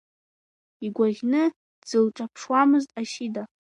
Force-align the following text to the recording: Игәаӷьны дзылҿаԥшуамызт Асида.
Игәаӷьны 0.85 1.43
дзылҿаԥшуамызт 1.81 2.89
Асида. 3.01 3.43